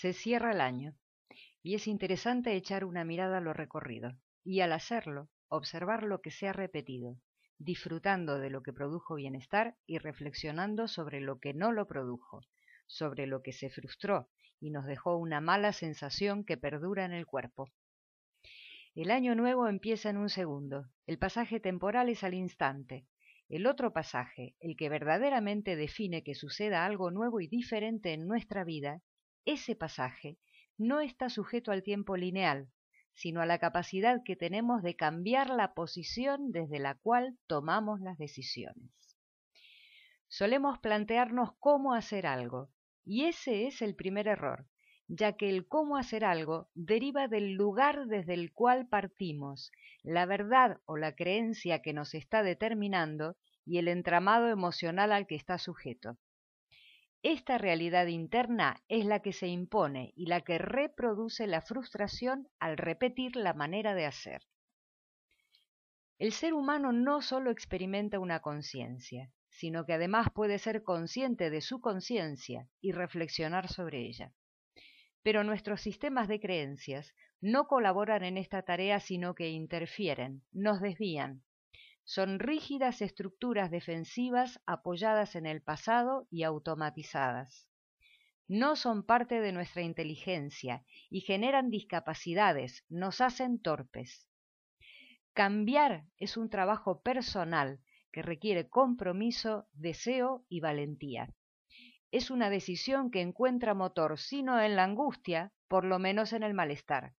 [0.00, 0.94] Se cierra el año
[1.60, 4.12] y es interesante echar una mirada a lo recorrido
[4.44, 7.16] y al hacerlo observar lo que se ha repetido,
[7.58, 12.42] disfrutando de lo que produjo bienestar y reflexionando sobre lo que no lo produjo,
[12.86, 14.30] sobre lo que se frustró
[14.60, 17.68] y nos dejó una mala sensación que perdura en el cuerpo.
[18.94, 23.08] El año nuevo empieza en un segundo, el pasaje temporal es al instante.
[23.48, 28.62] El otro pasaje, el que verdaderamente define que suceda algo nuevo y diferente en nuestra
[28.62, 29.02] vida,
[29.52, 30.38] ese pasaje
[30.76, 32.68] no está sujeto al tiempo lineal,
[33.14, 38.18] sino a la capacidad que tenemos de cambiar la posición desde la cual tomamos las
[38.18, 38.92] decisiones.
[40.28, 42.70] Solemos plantearnos cómo hacer algo,
[43.04, 44.66] y ese es el primer error,
[45.08, 50.80] ya que el cómo hacer algo deriva del lugar desde el cual partimos, la verdad
[50.84, 56.18] o la creencia que nos está determinando y el entramado emocional al que está sujeto.
[57.22, 62.76] Esta realidad interna es la que se impone y la que reproduce la frustración al
[62.76, 64.42] repetir la manera de hacer.
[66.18, 71.60] El ser humano no solo experimenta una conciencia, sino que además puede ser consciente de
[71.60, 74.32] su conciencia y reflexionar sobre ella.
[75.22, 81.42] Pero nuestros sistemas de creencias no colaboran en esta tarea, sino que interfieren, nos desvían,
[82.08, 87.68] son rígidas estructuras defensivas apoyadas en el pasado y automatizadas.
[88.46, 94.26] No son parte de nuestra inteligencia y generan discapacidades, nos hacen torpes.
[95.34, 97.78] Cambiar es un trabajo personal
[98.10, 101.34] que requiere compromiso, deseo y valentía.
[102.10, 106.42] Es una decisión que encuentra motor, si no en la angustia, por lo menos en
[106.42, 107.12] el malestar.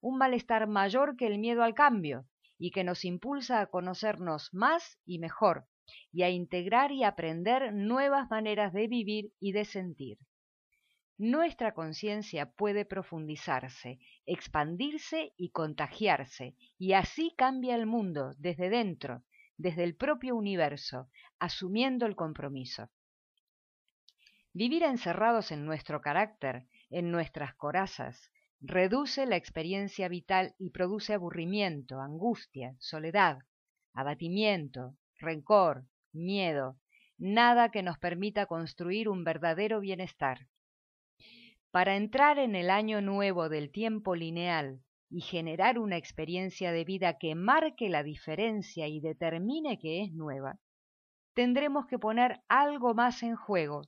[0.00, 2.26] Un malestar mayor que el miedo al cambio,
[2.62, 5.66] y que nos impulsa a conocernos más y mejor,
[6.12, 10.18] y a integrar y aprender nuevas maneras de vivir y de sentir.
[11.18, 19.24] Nuestra conciencia puede profundizarse, expandirse y contagiarse, y así cambia el mundo desde dentro,
[19.56, 22.90] desde el propio universo, asumiendo el compromiso.
[24.52, 28.30] Vivir encerrados en nuestro carácter, en nuestras corazas,
[28.62, 33.38] reduce la experiencia vital y produce aburrimiento, angustia, soledad,
[33.92, 36.78] abatimiento, rencor, miedo,
[37.18, 40.46] nada que nos permita construir un verdadero bienestar.
[41.72, 44.80] Para entrar en el año nuevo del tiempo lineal
[45.10, 50.58] y generar una experiencia de vida que marque la diferencia y determine que es nueva,
[51.34, 53.82] tendremos que poner algo más en juego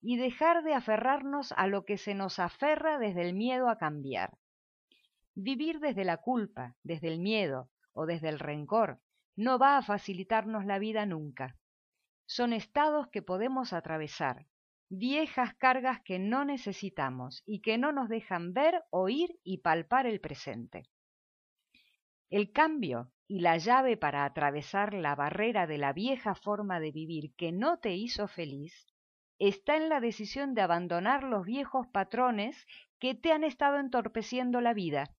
[0.00, 4.38] y dejar de aferrarnos a lo que se nos aferra desde el miedo a cambiar.
[5.34, 9.00] Vivir desde la culpa, desde el miedo o desde el rencor
[9.36, 11.56] no va a facilitarnos la vida nunca.
[12.24, 14.46] Son estados que podemos atravesar,
[14.88, 20.20] viejas cargas que no necesitamos y que no nos dejan ver, oír y palpar el
[20.20, 20.84] presente.
[22.30, 27.34] El cambio y la llave para atravesar la barrera de la vieja forma de vivir
[27.36, 28.86] que no te hizo feliz
[29.38, 32.66] está en la decisión de abandonar los viejos patrones
[32.98, 35.10] que te han estado entorpeciendo la vida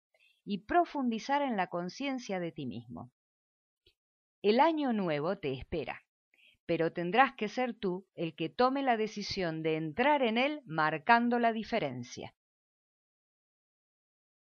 [0.45, 3.11] y profundizar en la conciencia de ti mismo.
[4.43, 6.05] El año nuevo te espera,
[6.67, 11.41] pero tendrás que ser tú el que tome la decisión de entrar en él marcando
[11.41, 12.36] la diferencia.